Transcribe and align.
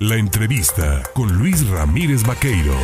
La 0.00 0.16
entrevista 0.16 1.02
con 1.14 1.38
Luis 1.38 1.66
Ramírez 1.70 2.22
Vaqueiro. 2.22 2.74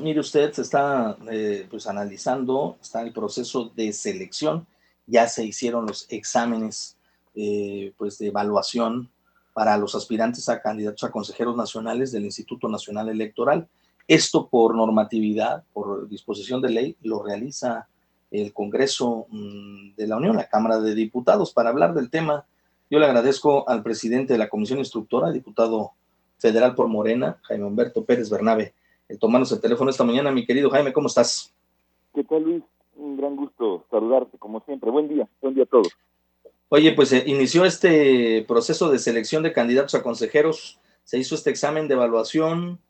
Mire 0.00 0.20
usted, 0.20 0.50
se 0.50 0.62
está 0.62 1.14
eh, 1.30 1.66
pues 1.68 1.86
analizando, 1.86 2.78
está 2.80 3.02
el 3.02 3.12
proceso 3.12 3.70
de 3.76 3.92
selección, 3.92 4.66
ya 5.06 5.28
se 5.28 5.44
hicieron 5.44 5.84
los 5.84 6.06
exámenes 6.08 6.96
eh, 7.34 7.92
pues 7.98 8.16
de 8.16 8.28
evaluación 8.28 9.10
para 9.52 9.76
los 9.76 9.94
aspirantes 9.94 10.48
a 10.48 10.62
candidatos 10.62 11.04
a 11.04 11.10
consejeros 11.10 11.54
nacionales 11.54 12.10
del 12.10 12.24
Instituto 12.24 12.66
Nacional 12.66 13.10
Electoral. 13.10 13.68
Esto 14.08 14.48
por 14.48 14.74
normatividad, 14.74 15.64
por 15.74 16.08
disposición 16.08 16.62
de 16.62 16.70
ley, 16.70 16.96
lo 17.02 17.22
realiza 17.22 17.88
el 18.30 18.54
Congreso 18.54 19.26
mm, 19.28 19.96
de 19.96 20.06
la 20.06 20.16
Unión, 20.16 20.34
la 20.34 20.48
Cámara 20.48 20.80
de 20.80 20.94
Diputados, 20.94 21.52
para 21.52 21.68
hablar 21.68 21.92
del 21.92 22.08
tema. 22.08 22.46
Yo 22.88 23.00
le 23.00 23.06
agradezco 23.06 23.68
al 23.68 23.82
presidente 23.82 24.34
de 24.34 24.38
la 24.38 24.48
Comisión 24.48 24.78
Instructora, 24.78 25.32
diputado 25.32 25.92
federal 26.38 26.74
por 26.74 26.86
Morena, 26.86 27.40
Jaime 27.42 27.64
Humberto 27.64 28.04
Pérez 28.04 28.30
Bernabe, 28.30 28.74
el 29.08 29.18
tomarnos 29.18 29.50
el 29.50 29.60
teléfono 29.60 29.90
esta 29.90 30.04
mañana. 30.04 30.30
Mi 30.30 30.46
querido 30.46 30.70
Jaime, 30.70 30.92
¿cómo 30.92 31.08
estás? 31.08 31.52
¿Qué 32.14 32.22
tal, 32.22 32.44
Luis? 32.44 32.62
Un 32.94 33.16
gran 33.16 33.34
gusto 33.34 33.84
saludarte, 33.90 34.38
como 34.38 34.60
siempre. 34.60 34.90
Buen 34.90 35.08
día, 35.08 35.28
buen 35.42 35.54
día 35.54 35.64
a 35.64 35.66
todos. 35.66 35.88
Oye, 36.68 36.92
pues 36.92 37.12
eh, 37.12 37.24
inició 37.26 37.64
este 37.64 38.44
proceso 38.46 38.90
de 38.90 38.98
selección 38.98 39.42
de 39.42 39.52
candidatos 39.52 39.94
a 39.94 40.02
consejeros, 40.02 40.78
se 41.04 41.18
hizo 41.18 41.34
este 41.34 41.50
examen 41.50 41.88
de 41.88 41.94
evaluación, 41.94 42.80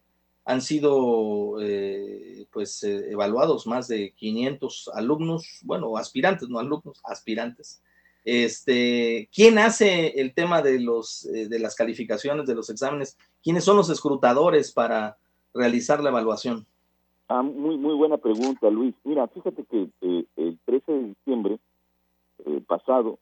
han 0.45 0.63
sido 0.63 1.61
eh, 1.61 2.47
pues 2.53 2.83
eh, 2.85 3.11
evaluados 3.11 3.67
más 3.67 3.89
de 3.89 4.13
500 4.13 4.91
alumnos, 4.95 5.61
bueno, 5.63 5.97
aspirantes, 5.97 6.49
no 6.49 6.59
alumnos, 6.59 7.01
aspirantes. 7.05 7.83
Este, 8.27 9.29
¿quién 9.33 9.57
hace 9.59 10.21
el 10.21 10.35
tema 10.35 10.61
de 10.61 10.81
los 10.81 11.27
eh, 11.27 11.49
de 11.49 11.61
las 11.61 11.77
calificaciones 11.77 12.47
de 12.47 12.57
los 12.57 12.69
exámenes? 12.71 13.17
¿Quiénes 13.41 13.63
son 13.63 13.77
los 13.77 13.89
escrutadores 13.89 14.73
para 14.73 15.17
realizar 15.55 16.03
la 16.03 16.11
evaluación? 16.11 16.67
Ah, 17.29 17.43
muy 17.43 17.77
muy 17.77 17.95
buena 17.95 18.19
pregunta, 18.19 18.69
Luis. 18.69 18.95
Mira, 19.05 19.29
fíjate 19.29 19.65
que 19.65 19.89
el 20.01 20.59
13 20.65 20.93
de 20.93 21.03
diciembre 21.05 21.59
pasado, 22.67 23.19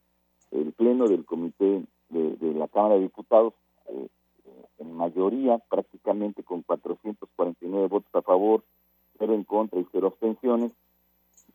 el 0.50 0.72
pleno 0.72 1.06
del 1.06 1.26
comité 1.26 1.82
de, 2.08 2.36
de 2.36 2.54
la 2.54 2.68
Cámara 2.68 2.94
de 2.94 3.02
Diputados 3.02 3.52
en 4.78 4.96
mayoría, 4.96 5.58
prácticamente 5.58 6.42
con 6.42 6.62
449 6.62 7.88
votos 7.88 8.14
a 8.14 8.22
favor, 8.22 8.64
cero 9.18 9.34
en 9.34 9.44
contra 9.44 9.80
y 9.80 9.86
cero 9.92 10.08
abstenciones, 10.08 10.72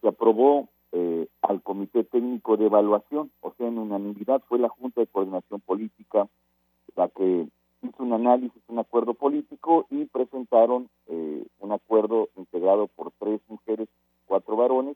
se 0.02 0.08
aprobó 0.08 0.70
eh, 0.92 1.19
al 1.50 1.64
Comité 1.64 2.04
Técnico 2.04 2.58
de 2.58 2.68
Evaluación, 2.68 3.32
o 3.42 3.52
sea, 3.58 3.68
en 3.68 3.80
unanimidad 3.80 4.44
fue 4.48 4.60
la 4.60 4.70
Junta 4.70 5.02
de 5.02 5.08
Coordinación 5.08 5.60
Política 5.62 6.30
la 6.96 7.08
que 7.08 7.48
hizo 7.82 8.04
un 8.04 8.14
análisis, 8.14 8.62
un 8.68 8.78
acuerdo 8.78 9.16
político 9.16 9.88
y 9.90 10.06
presentaron 10.06 10.90
eh, 11.08 11.44
un 11.60 11.72
acuerdo 11.72 12.30
integrado 12.38 12.86
por 12.86 13.12
tres 13.18 13.42
mujeres, 13.48 13.90
cuatro 14.28 14.58
varones, 14.58 14.96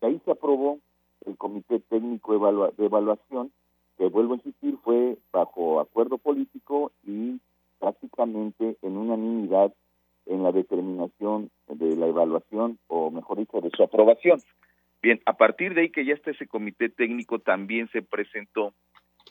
y 0.00 0.06
ahí 0.06 0.20
se 0.24 0.30
aprobó 0.30 0.78
el 1.26 1.36
Comité 1.36 1.80
Técnico 1.80 2.38
de 2.38 2.86
Evaluación, 2.86 3.50
que 3.98 4.06
vuelvo 4.06 4.34
a 4.34 4.36
insistir, 4.36 4.78
fue 4.84 5.18
bajo 5.32 5.80
acuerdo 5.80 6.18
político 6.18 6.92
y 7.04 7.40
prácticamente 7.80 8.76
en 8.82 8.96
unanimidad 8.96 9.74
en 10.26 10.44
la 10.44 10.52
determinación 10.52 11.50
de 11.66 11.96
la 11.96 12.06
evaluación 12.06 12.78
o 12.86 13.10
mejor 13.10 13.38
dicho 13.38 13.60
de 13.60 13.70
su 13.76 13.82
aprobación. 13.82 14.40
Bien, 15.02 15.20
a 15.24 15.34
partir 15.34 15.74
de 15.74 15.82
ahí 15.82 15.90
que 15.90 16.04
ya 16.04 16.14
está 16.14 16.30
ese 16.30 16.46
comité 16.46 16.88
técnico 16.88 17.38
también 17.38 17.88
se 17.90 18.02
presentó 18.02 18.74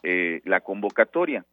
eh, 0.04 0.42
la 0.46 0.62
convocatoria 0.62 1.46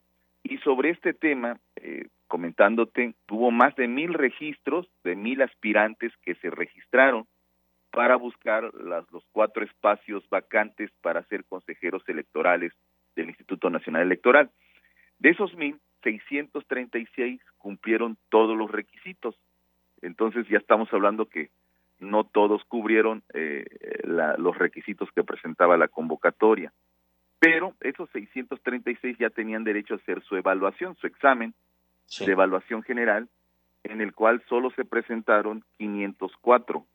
y 0.42 0.58
sobre 0.58 0.90
este 0.90 1.12
tema, 1.12 1.58
eh, 1.76 2.06
comentándote, 2.28 3.14
tuvo 3.26 3.50
más 3.50 3.74
de 3.76 3.88
mil 3.88 4.14
registros 4.14 4.88
de 5.02 5.16
mil 5.16 5.42
aspirantes 5.42 6.12
que 6.22 6.36
se 6.36 6.50
registraron 6.50 7.26
para 7.90 8.16
buscar 8.16 8.72
las, 8.74 9.10
los 9.10 9.24
cuatro 9.32 9.64
espacios 9.64 10.28
vacantes 10.28 10.90
para 11.02 11.24
ser 11.24 11.44
consejeros 11.44 12.02
electorales 12.08 12.72
del 13.16 13.28
Instituto 13.28 13.70
Nacional 13.70 14.02
Electoral. 14.02 14.50
De 15.18 15.30
esos 15.30 15.54
mil, 15.56 15.80
636 16.02 17.40
cumplieron 17.58 18.16
todos 18.28 18.56
los 18.56 18.70
requisitos. 18.70 19.34
Entonces 20.02 20.46
ya 20.48 20.58
estamos 20.58 20.92
hablando 20.92 21.26
que 21.26 21.50
no 21.98 22.24
todos 22.24 22.64
cubrieron 22.64 23.22
eh, 23.34 23.64
los 24.38 24.56
requisitos 24.58 25.10
que 25.12 25.24
presentaba 25.24 25.76
la 25.76 25.88
convocatoria. 25.88 26.72
Pero 27.38 27.74
esos 27.80 28.08
636 28.10 29.18
ya 29.18 29.30
tenían 29.30 29.64
derecho 29.64 29.94
a 29.94 29.96
hacer 29.98 30.22
su 30.22 30.36
evaluación, 30.36 30.96
su 30.96 31.06
examen 31.06 31.54
de 32.20 32.32
evaluación 32.32 32.82
general, 32.82 33.28
en 33.84 34.00
el 34.00 34.14
cual 34.14 34.42
solo 34.48 34.70
se 34.70 34.84
presentaron 34.84 35.64
504. 35.78 36.86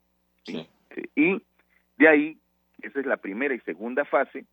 Eh, 0.48 0.68
y 1.16 1.42
de 1.98 2.08
ahí, 2.08 2.38
esa 2.82 3.00
es 3.00 3.06
la 3.06 3.18
primera 3.18 3.54
y 3.54 3.60
segunda 3.60 4.06
fase, 4.06 4.46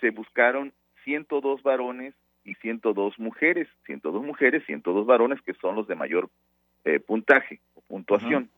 se 0.00 0.10
buscaron 0.10 0.72
102 1.04 1.62
varones 1.62 2.14
y 2.44 2.54
102 2.54 3.18
mujeres, 3.18 3.68
102 3.86 4.22
mujeres, 4.22 4.64
102 4.66 5.06
varones 5.06 5.40
que 5.42 5.54
son 5.54 5.76
los 5.76 5.86
de 5.86 5.94
mayor 5.94 6.28
eh, 6.84 7.00
puntaje 7.00 7.60
o 7.74 7.80
puntuación. 7.82 8.50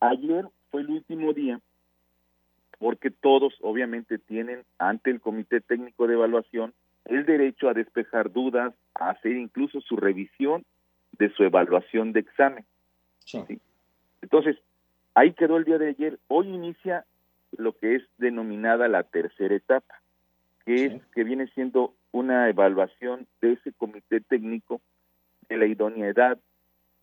Ayer 0.00 0.46
fue 0.70 0.82
el 0.82 0.90
último 0.90 1.32
día 1.32 1.60
porque 2.78 3.10
todos 3.10 3.54
obviamente 3.60 4.18
tienen 4.18 4.64
ante 4.78 5.10
el 5.10 5.20
Comité 5.20 5.60
Técnico 5.60 6.06
de 6.06 6.14
Evaluación 6.14 6.72
el 7.04 7.26
derecho 7.26 7.68
a 7.68 7.74
despejar 7.74 8.32
dudas, 8.32 8.74
a 8.94 9.10
hacer 9.10 9.32
incluso 9.36 9.80
su 9.80 9.96
revisión 9.96 10.64
de 11.18 11.30
su 11.30 11.44
evaluación 11.44 12.12
de 12.12 12.20
examen. 12.20 12.64
Entonces, 14.22 14.56
ahí 15.14 15.32
quedó 15.34 15.56
el 15.56 15.64
día 15.64 15.78
de 15.78 15.88
ayer. 15.88 16.18
Hoy 16.28 16.48
inicia 16.48 17.04
lo 17.56 17.76
que 17.76 17.96
es 17.96 18.02
denominada 18.18 18.88
la 18.88 19.02
tercera 19.02 19.54
etapa, 19.54 20.00
que 20.64 20.86
es 20.86 21.02
que 21.14 21.24
viene 21.24 21.48
siendo 21.48 21.94
una 22.12 22.48
evaluación 22.48 23.26
de 23.40 23.52
ese 23.52 23.72
comité 23.72 24.20
técnico 24.20 24.80
de 25.48 25.56
la 25.58 25.66
idoneidad 25.66 26.38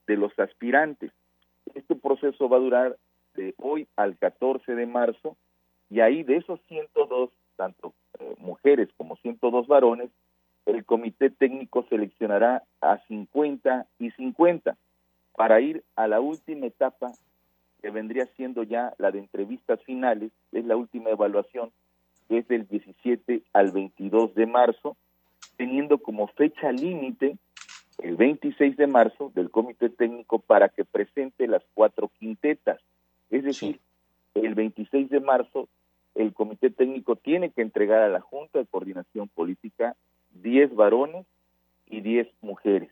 de 0.07 0.17
los 0.17 0.37
aspirantes. 0.39 1.11
Este 1.75 1.95
proceso 1.95 2.49
va 2.49 2.57
a 2.57 2.61
durar 2.61 2.97
de 3.35 3.53
hoy 3.57 3.87
al 3.95 4.17
14 4.17 4.75
de 4.75 4.85
marzo 4.85 5.37
y 5.89 6.01
ahí 6.01 6.23
de 6.23 6.37
esos 6.37 6.59
102, 6.67 7.29
tanto 7.55 7.93
eh, 8.19 8.35
mujeres 8.39 8.89
como 8.97 9.15
102 9.17 9.67
varones, 9.67 10.09
el 10.65 10.83
comité 10.83 11.29
técnico 11.29 11.85
seleccionará 11.89 12.63
a 12.81 12.97
50 13.07 13.87
y 13.99 14.11
50 14.11 14.75
para 15.33 15.61
ir 15.61 15.83
a 15.95 16.07
la 16.07 16.19
última 16.19 16.65
etapa 16.65 17.11
que 17.81 17.89
vendría 17.89 18.25
siendo 18.35 18.63
ya 18.63 18.93
la 18.97 19.11
de 19.11 19.19
entrevistas 19.19 19.81
finales, 19.83 20.31
es 20.51 20.65
la 20.65 20.75
última 20.75 21.11
evaluación 21.11 21.71
que 22.27 22.39
es 22.39 22.47
del 22.47 22.67
17 22.67 23.43
al 23.53 23.71
22 23.71 24.35
de 24.35 24.45
marzo, 24.45 24.97
teniendo 25.55 25.99
como 25.99 26.27
fecha 26.27 26.71
límite 26.71 27.37
el 27.99 28.15
26 28.15 28.77
de 28.77 28.87
marzo 28.87 29.31
del 29.33 29.49
comité 29.49 29.89
técnico 29.89 30.39
para 30.39 30.69
que 30.69 30.85
presente 30.85 31.47
las 31.47 31.63
cuatro 31.73 32.09
quintetas. 32.19 32.79
Es 33.29 33.43
decir, 33.43 33.79
el 34.35 34.55
26 34.55 35.09
de 35.09 35.19
marzo 35.19 35.67
el 36.15 36.33
comité 36.33 36.69
técnico 36.69 37.15
tiene 37.15 37.51
que 37.51 37.61
entregar 37.61 38.01
a 38.01 38.09
la 38.09 38.21
Junta 38.21 38.59
de 38.59 38.65
Coordinación 38.65 39.27
Política 39.27 39.95
10 40.41 40.75
varones 40.75 41.25
y 41.85 42.01
10 42.01 42.27
mujeres. 42.41 42.89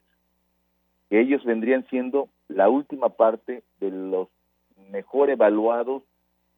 Que 1.10 1.22
ellos 1.22 1.44
vendrían 1.44 1.86
siendo 1.90 2.30
la 2.48 2.70
última 2.70 3.10
parte 3.10 3.64
de 3.80 3.92
los 3.92 4.28
mejor 4.92 5.30
evaluados 5.30 6.04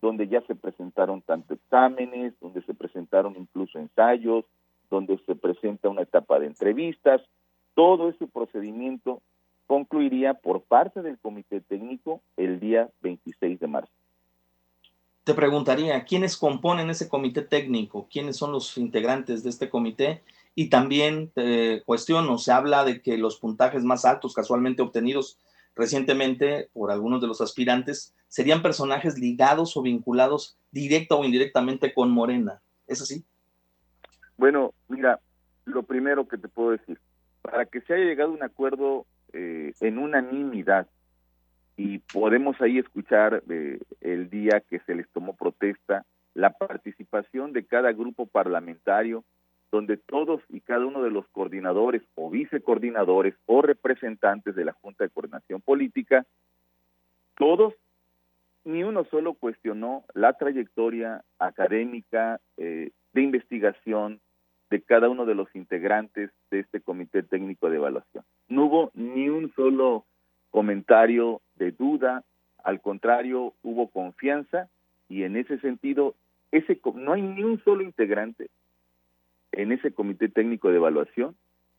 donde 0.02 0.28
ya 0.28 0.42
se 0.42 0.56
presentaron 0.56 1.22
tanto 1.22 1.54
exámenes, 1.54 2.34
donde 2.40 2.62
se 2.64 2.74
presentaron 2.74 3.36
incluso 3.38 3.80
ensayos, 3.80 4.46
donde 4.90 5.18
se 5.26 5.36
presenta 5.36 5.90
una 5.90 6.04
etapa 6.04 6.40
de 6.40 6.48
entrevistas. 6.48 7.22
Todo 7.78 8.10
ese 8.10 8.26
procedimiento 8.26 9.22
concluiría 9.68 10.34
por 10.34 10.64
parte 10.64 11.04
del 11.04 11.20
comité 11.20 11.62
técnico 11.62 12.24
el 12.36 12.60
día 12.60 12.90
26 13.02 13.60
de 13.60 13.68
marzo. 13.68 13.94
Te 15.24 15.36
preguntaría, 15.36 16.04
¿quiénes 16.04 16.38
componen 16.38 16.90
ese 16.90 17.08
comité 17.08 17.44
técnico? 17.44 18.08
¿Quiénes 18.10 18.36
son 18.36 18.52
los 18.52 18.80
integrantes 18.80 19.44
de 19.44 19.52
este 19.52 19.70
comité? 19.70 20.24
Y 20.56 20.72
también 20.72 21.30
te 21.30 21.84
cuestiono, 21.84 22.40
se 22.40 22.52
habla 22.52 22.84
de 22.84 23.00
que 23.00 23.16
los 23.16 23.38
puntajes 23.38 23.84
más 23.84 24.06
altos 24.06 24.34
casualmente 24.34 24.82
obtenidos 24.82 25.38
recientemente 25.76 26.72
por 26.74 26.90
algunos 26.90 27.22
de 27.22 27.28
los 27.28 27.42
aspirantes 27.42 28.16
serían 28.28 28.64
personajes 28.64 29.20
ligados 29.20 29.78
o 29.78 29.84
vinculados 29.84 30.58
directa 30.72 31.14
o 31.14 31.24
indirectamente 31.24 31.94
con 31.94 32.10
Morena. 32.10 32.60
¿Es 32.88 33.04
así? 33.04 33.24
Bueno, 34.36 34.74
mira, 34.88 35.20
lo 35.66 35.84
primero 35.84 36.28
que 36.28 36.40
te 36.40 36.48
puedo 36.48 36.72
decir, 36.72 37.00
para 37.50 37.66
que 37.66 37.80
se 37.82 37.94
haya 37.94 38.04
llegado 38.04 38.32
a 38.32 38.36
un 38.36 38.44
acuerdo 38.44 39.06
eh, 39.32 39.72
en 39.80 39.98
unanimidad 39.98 40.88
y 41.78 42.00
podemos 42.00 42.60
ahí 42.60 42.78
escuchar 42.78 43.42
eh, 43.50 43.80
el 44.02 44.30
día 44.30 44.62
que 44.70 44.80
se 44.80 44.96
les 44.96 45.08
tomó 45.10 45.34
protesta, 45.34 46.06
la 46.34 46.50
participación 46.50 47.54
de 47.54 47.66
cada 47.66 47.94
grupo 47.94 48.26
parlamentario 48.26 49.24
donde 49.72 49.96
todos 49.96 50.42
y 50.50 50.60
cada 50.60 50.86
uno 50.86 51.02
de 51.04 51.10
los 51.10 51.26
coordinadores 51.30 52.02
o 52.16 52.30
vicecoordinadores 52.30 53.36
o 53.46 53.62
representantes 53.62 54.54
de 54.54 54.66
la 54.66 54.74
Junta 54.74 55.06
de 55.06 55.10
Coordinación 55.10 55.62
Política, 55.62 56.26
todos, 57.38 57.74
ni 58.66 58.84
uno 58.84 59.06
solo 59.06 59.36
cuestionó 59.36 60.04
la 60.14 60.34
trayectoria 60.34 61.24
académica 61.40 62.42
eh, 62.58 62.92
de 63.14 63.22
investigación 63.22 64.20
de 64.70 64.82
cada 64.82 65.10
uno 65.10 65.26
de 65.26 65.36
los 65.36 65.54
integrantes 65.56 66.32
de 66.52 66.60
este 66.60 66.82
Comité 66.82 67.24
Técnico 67.24 67.70
de 67.70 67.78
Evaluación. 67.78 68.24
No 68.50 68.66
hubo 68.66 68.92
ni 68.94 69.30
un 69.30 69.52
solo 69.54 70.06
comentario 70.52 71.42
de 71.56 71.72
duda, 71.72 72.24
al 72.64 72.82
contrario, 72.82 73.54
hubo 73.64 73.88
confianza 73.90 74.70
y 75.10 75.24
en 75.24 75.38
ese 75.38 75.60
sentido, 75.60 76.16
ese 76.52 76.80
no 76.96 77.14
hay 77.14 77.22
ni 77.22 77.44
un 77.44 77.64
solo 77.64 77.84
integrante 77.84 78.50
en 79.52 79.72
ese 79.72 79.92
comité 79.92 80.30
técnico 80.30 80.70
de 80.70 80.76
evaluación 80.76 81.36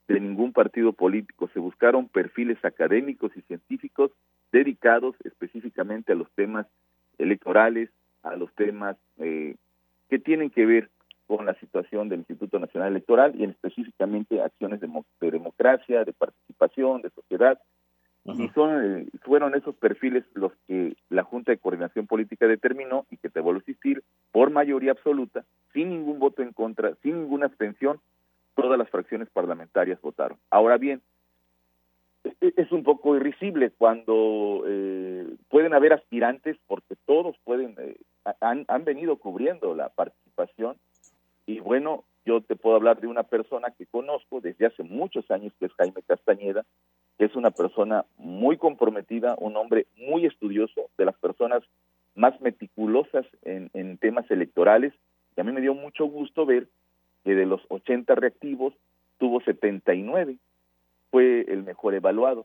de 0.09 0.21
ningún 0.21 0.53
partido 0.53 0.93
político. 0.93 1.49
Se 1.53 1.61
buscaron 1.61 2.09
perfiles 2.09 2.63
académicos 2.65 3.31
y 3.37 3.43
científicos 3.43 4.11
dedicados 4.51 5.15
específicamente 5.25 6.13
a 6.13 6.17
los 6.17 6.31
temas 6.33 6.67
electorales, 7.19 7.91
a 8.23 8.37
los 8.37 8.53
temas 8.55 8.97
eh, 9.19 9.57
que 10.09 10.19
tienen 10.19 10.51
que 10.51 10.65
ver 10.65 10.91
con 11.29 11.45
la 11.45 11.55
situación 11.61 12.09
del 12.09 12.21
Instituto 12.21 12.59
Nacional 12.59 12.89
Electoral 12.89 13.35
y 13.39 13.45
en 13.45 13.51
específicamente 13.51 14.41
acciones 14.41 14.81
de, 14.81 15.31
democracia, 15.31 16.03
de 16.03 16.13
participación, 16.15 17.03
de 17.03 17.11
sociedad. 17.11 17.61
Y 18.25 18.49
son, 18.49 19.01
eh, 19.03 19.07
fueron 19.23 19.55
esos 19.55 19.75
perfiles 19.77 20.25
los 20.35 20.53
que 20.67 20.97
la 21.09 21.23
Junta 21.23 21.53
de 21.53 21.59
Coordinación 21.59 22.07
Política 22.07 22.47
determinó 22.47 23.07
y 23.11 23.19
que 23.19 23.31
te 23.31 23.41
vuelvo 23.41 23.59
a 23.59 23.63
insistir, 23.63 24.03
por 24.33 24.51
mayoría 24.51 24.93
absoluta, 24.93 25.45
sin 25.73 25.91
ningún 25.91 26.19
voto 26.19 26.43
en 26.43 26.53
contra, 26.53 26.95
sin 27.03 27.21
ninguna 27.21 27.47
abstención, 27.47 28.01
todas 28.55 28.79
las 28.79 28.91
fracciones 28.91 29.29
parlamentarias 29.31 30.01
votaron. 30.03 30.39
Ahora 30.51 30.77
bien, 30.77 31.01
e-, 32.25 32.35
e-, 32.41 32.55
es 32.57 32.73
un 32.73 32.85
poco 32.85 33.17
irrisible 33.17 33.71
cuando 33.71 34.65
eh, 34.67 35.27
pueden 35.49 35.73
haber 35.73 35.95
aspirantes, 35.95 36.57
porque 36.67 36.97
todos 37.07 37.37
pueden, 37.45 37.77
eh, 37.79 37.97
han, 38.41 38.65
han 38.69 38.85
venido 38.85 39.17
cubriendo 39.17 39.75
la 39.75 39.89
participación 39.91 40.77
y 41.49 41.61
bueno, 41.61 42.05
yo 42.27 42.43
te 42.43 42.57
puedo 42.57 42.77
hablar 42.77 43.01
de 43.01 43.07
una 43.07 43.23
persona 43.23 43.71
que 43.71 43.87
conozco 43.87 44.43
desde 44.43 44.67
hace 44.67 44.83
muchos 44.83 45.31
años, 45.31 45.55
que 45.59 45.65
es 45.65 45.73
Jaime 45.79 46.03
Castañeda, 46.07 46.67
que 47.17 47.25
es 47.25 47.35
una 47.37 47.51
persona 47.51 48.05
muy 48.19 48.59
comprometida, 48.59 49.35
un 49.39 49.57
hombre 49.57 49.87
muy 49.97 50.27
estudioso, 50.27 50.91
de 50.99 51.07
las 51.07 51.17
personas 51.17 51.63
más 52.15 52.39
meticulosas 52.43 53.25
en, 53.45 53.71
en 53.73 53.97
temas 53.97 54.31
electorales. 54.31 54.93
Y 55.39 55.41
a 55.41 55.45
mí 55.45 55.53
me 55.53 55.63
dio 55.63 55.73
mucho 55.73 56.05
gusto 56.05 56.45
ver 56.45 56.69
que 57.25 57.35
de 57.35 57.47
los 57.47 57.63
80 57.71 58.15
reactivos 58.15 58.75
tuvo 59.17 59.41
79, 59.41 60.37
fue 61.11 61.47
el 61.49 61.63
mejor 61.63 61.95
evaluado. 61.95 62.45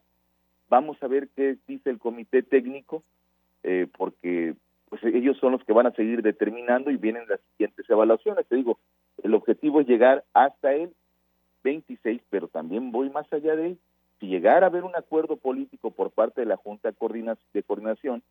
Vamos 0.70 0.96
a 1.04 1.08
ver 1.08 1.28
qué 1.36 1.58
dice 1.68 1.90
el 1.90 2.00
comité 2.00 2.42
técnico, 2.42 3.04
eh, 3.64 3.86
porque 3.98 4.56
pues 4.94 5.04
ellos 5.06 5.38
son 5.40 5.54
los 5.54 5.64
que 5.64 5.74
van 5.74 5.88
a 5.88 5.92
seguir 5.92 6.22
determinando 6.22 6.92
y 6.92 6.98
vienen 6.98 7.28
las 7.28 7.40
siguientes 7.52 7.90
evaluaciones. 7.90 8.46
Te 8.46 8.56
digo, 8.56 8.78
el 9.22 9.34
objetivo 9.34 9.82
es 9.82 9.88
llegar 9.88 10.24
hasta 10.34 10.74
el 10.74 10.94
26, 11.64 12.22
pero 12.30 12.48
también 12.48 12.92
voy 12.92 13.10
más 13.10 13.32
allá 13.32 13.56
de 13.56 13.68
él. 13.68 13.80
Si 14.20 14.28
llegara 14.28 14.66
a 14.66 14.70
haber 14.70 14.84
un 14.84 14.96
acuerdo 14.96 15.38
político 15.38 15.92
por 15.92 16.12
parte 16.12 16.42
de 16.42 16.48
la 16.48 16.58
Junta 16.58 16.92
de 16.92 17.64
Coordinación, 17.64 18.24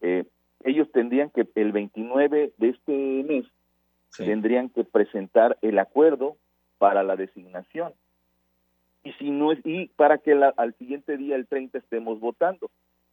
eh, 0.00 0.24
ellos 0.64 0.90
tendrían 0.92 1.30
que 1.30 1.46
el 1.54 1.72
29 1.72 2.52
de 2.56 2.68
este 2.68 3.24
mes 3.24 3.46
tendrían 4.16 4.68
que 4.68 4.84
presentar 4.84 5.56
el 5.62 5.78
acuerdo 5.78 6.36
para 6.78 7.02
la 7.02 7.16
designación. 7.16 7.92
Y 9.02 9.12
si 9.12 9.30
no 9.30 9.52
es 9.52 9.60
y 9.64 9.86
para 9.88 10.18
que 10.18 10.32
al 10.32 10.74
siguiente 10.74 11.16
día 11.16 11.36
el 11.36 11.46
30 11.46 11.78
estemos 11.78 12.20
votando. 12.20 12.70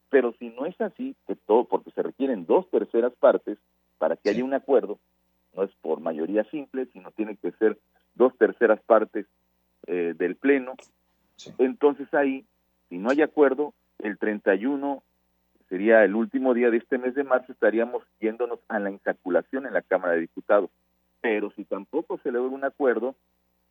Pero 0.10 0.34
si 0.40 0.50
no 0.50 0.66
es 0.66 0.80
así, 0.80 1.16
que 1.28 1.36
todo, 1.36 1.66
porque 1.66 1.92
se 1.92 2.02
requieren 2.02 2.46
dos 2.46 2.70
terceras 2.70 3.14
partes 3.16 3.58
para 3.98 4.16
que 4.16 4.30
haya 4.30 4.44
un 4.44 4.54
acuerdo, 4.54 5.00
no 5.58 5.64
es 5.64 5.72
por 5.82 6.00
mayoría 6.00 6.44
simple, 6.46 6.86
sino 6.94 7.12
tiene 7.12 7.36
que 7.36 7.52
ser 7.54 7.78
dos 8.16 8.38
terceras 8.38 8.80
partes 8.82 9.26
eh, 9.88 10.14
del 10.16 10.36
Pleno. 10.36 10.76
Entonces 11.58 12.14
ahí, 12.14 12.46
si 12.90 12.98
no 12.98 13.10
hay 13.10 13.22
acuerdo, 13.22 13.74
el 14.00 14.18
31 14.18 15.04
sería 15.68 16.04
el 16.04 16.16
último 16.16 16.54
día 16.54 16.70
de 16.70 16.78
este 16.78 16.98
mes 16.98 17.16
de 17.16 17.24
marzo, 17.24 17.52
estaríamos 17.52 18.04
yéndonos 18.22 18.60
a 18.70 18.80
la 18.80 18.92
insaculación 18.92 19.66
en 19.66 19.74
la 19.74 19.82
Cámara 19.82 20.14
de 20.14 20.22
Diputados. 20.22 20.70
Pero 21.22 21.52
si 21.52 21.66
tampoco 21.66 22.20
se 22.20 22.32
logra 22.32 22.56
un 22.56 22.64
acuerdo, 22.64 23.16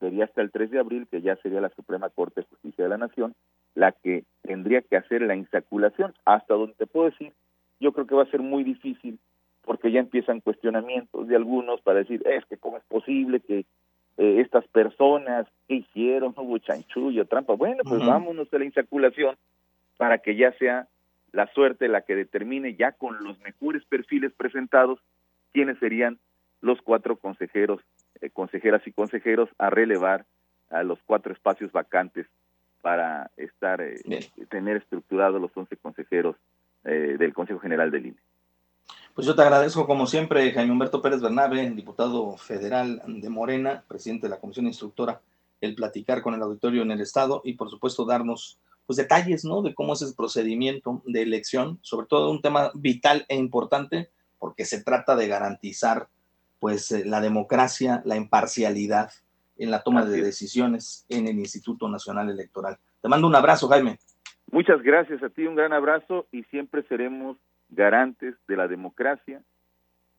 sería 0.01 0.25
hasta 0.25 0.43
el 0.43 0.51
3 0.51 0.73
de 0.73 0.79
abril, 0.81 1.07
que 1.11 1.23
ya 1.23 1.37
sería 1.37 1.61
la 1.61 1.71
Suprema 1.71 2.11
Corte 2.11 2.41
de 2.41 2.47
Justicia 2.49 2.85
de 2.85 2.91
la 2.91 2.99
Nación, 2.99 3.35
la 3.75 3.93
que 3.93 4.25
tendría 4.43 4.83
que 4.83 4.97
hacer 4.97 5.23
la 5.23 5.37
insaculación. 5.37 6.13
Hasta 6.25 6.55
donde 6.55 6.75
te 6.75 6.87
puedo 6.87 7.09
decir, 7.11 7.33
yo 7.81 7.93
creo 7.93 8.07
que 8.07 8.15
va 8.15 8.25
a 8.25 8.31
ser 8.31 8.41
muy 8.41 8.65
difícil 8.65 9.19
porque 9.67 9.93
ya 9.93 10.01
empiezan 10.01 10.41
cuestionamientos 10.41 11.29
de 11.29 11.37
algunos 11.37 11.83
para 11.83 11.99
decir, 11.99 12.23
es 12.27 12.47
que 12.47 12.57
cómo 12.57 12.79
es 12.79 12.85
posible 12.85 13.41
que 13.41 13.67
eh, 14.17 14.41
estas 14.41 14.67
personas 14.69 15.47
que 15.69 15.75
hicieron, 15.75 16.33
no 16.35 16.45
hubo 16.45 16.59
chanchullo, 16.59 17.27
trampa. 17.27 17.53
Bueno, 17.53 17.83
pues 17.85 18.07
vámonos 18.07 18.51
a 18.55 18.59
la 18.59 18.65
insaculación 18.65 19.37
para 19.99 20.19
que 20.19 20.37
ya 20.37 20.53
sea 20.53 20.89
la 21.33 21.47
suerte 21.49 21.89
la 21.89 22.01
que 22.01 22.15
determine 22.15 22.77
ya 22.77 22.93
con 22.93 23.23
los 23.23 23.39
mejores 23.41 23.85
perfiles 23.85 24.33
presentados 24.33 25.01
quiénes 25.53 25.79
serían 25.79 26.19
los 26.63 26.81
cuatro 26.81 27.17
consejeros, 27.17 27.83
eh, 28.21 28.31
consejeras 28.31 28.87
y 28.87 28.93
consejeros 28.93 29.51
a 29.59 29.69
relevar 29.69 30.25
a 30.71 30.83
los 30.83 30.99
cuatro 31.05 31.33
espacios 31.33 31.73
vacantes 31.73 32.27
para 32.83 33.31
estar 33.37 33.81
eh, 33.81 34.01
tener 34.49 34.77
estructurados 34.77 35.41
los 35.41 35.51
11 35.55 35.77
consejeros 35.77 36.37
eh, 36.85 37.17
del 37.19 37.35
Consejo 37.35 37.59
General 37.59 37.91
del 37.91 38.07
INE. 38.07 38.17
Pues 39.17 39.27
yo 39.27 39.35
te 39.35 39.41
agradezco 39.41 39.87
como 39.87 40.07
siempre, 40.07 40.53
Jaime 40.53 40.73
Humberto 40.73 41.01
Pérez 41.01 41.23
Bernabe, 41.23 41.71
diputado 41.71 42.37
federal 42.37 43.01
de 43.07 43.31
Morena, 43.31 43.83
presidente 43.89 44.27
de 44.27 44.29
la 44.29 44.39
Comisión 44.39 44.67
Instructora, 44.67 45.23
el 45.63 45.75
platicar 45.75 46.21
con 46.21 46.35
el 46.35 46.43
auditorio 46.43 46.83
en 46.83 46.91
el 46.91 47.01
Estado 47.01 47.41
y 47.43 47.55
por 47.55 47.71
supuesto 47.71 48.05
darnos 48.05 48.59
pues 48.85 48.99
detalles, 48.99 49.47
¿no? 49.47 49.63
De 49.63 49.75
cómo 49.75 49.95
es 49.95 50.03
el 50.03 50.15
procedimiento 50.15 51.01
de 51.07 51.23
elección, 51.23 51.79
sobre 51.81 52.07
todo 52.07 52.31
un 52.31 52.43
tema 52.43 52.71
vital 52.75 53.25
e 53.31 53.37
importante 53.37 54.11
porque 54.39 54.67
se 54.67 54.85
trata 54.85 55.17
de 55.17 55.29
garantizar 55.29 56.09
pues 56.59 56.93
eh, 56.93 57.07
la 57.07 57.23
democracia, 57.23 58.03
la 58.05 58.17
imparcialidad 58.17 59.13
en 59.57 59.71
la 59.71 59.83
toma 59.83 60.05
de 60.05 60.21
decisiones 60.21 61.07
en 61.09 61.27
el 61.27 61.39
Instituto 61.39 61.89
Nacional 61.89 62.29
Electoral. 62.29 62.77
Te 63.01 63.09
mando 63.09 63.27
un 63.27 63.35
abrazo, 63.35 63.67
Jaime. 63.69 63.99
Muchas 64.51 64.83
gracias 64.83 65.23
a 65.23 65.31
ti, 65.31 65.47
un 65.47 65.55
gran 65.55 65.73
abrazo 65.73 66.27
y 66.33 66.43
siempre 66.45 66.83
seremos 66.83 67.39
garantes 67.71 68.35
de 68.49 68.57
la 68.57 68.69
democracia, 68.69 69.43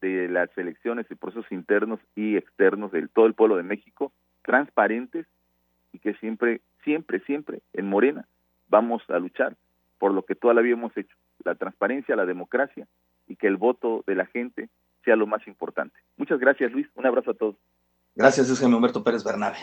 de 0.01 0.27
las 0.27 0.55
elecciones 0.57 1.05
y 1.09 1.15
procesos 1.15 1.51
internos 1.51 1.99
y 2.15 2.37
externos 2.37 2.91
de 2.91 3.07
todo 3.07 3.25
el 3.25 3.33
pueblo 3.33 3.57
de 3.57 3.63
México, 3.63 4.11
transparentes 4.43 5.25
y 5.91 5.99
que 5.99 6.13
siempre, 6.15 6.61
siempre, 6.83 7.19
siempre 7.21 7.61
en 7.73 7.87
Morena 7.87 8.27
vamos 8.69 9.01
a 9.09 9.19
luchar 9.19 9.55
por 9.97 10.13
lo 10.13 10.23
que 10.23 10.35
toda 10.35 10.53
la 10.53 10.61
vida 10.61 10.73
hemos 10.73 10.95
hecho, 10.95 11.15
la 11.43 11.55
transparencia, 11.55 12.15
la 12.15 12.25
democracia 12.25 12.87
y 13.27 13.35
que 13.35 13.47
el 13.47 13.57
voto 13.57 14.03
de 14.05 14.15
la 14.15 14.25
gente 14.25 14.69
sea 15.03 15.15
lo 15.15 15.25
más 15.25 15.45
importante. 15.47 15.97
Muchas 16.17 16.39
gracias, 16.39 16.71
Luis. 16.71 16.87
Un 16.95 17.05
abrazo 17.05 17.31
a 17.31 17.33
todos. 17.33 17.55
Gracias, 18.15 18.49
es 18.49 18.61
Humberto 18.61 19.03
Pérez 19.03 19.23
Bernabe. 19.23 19.57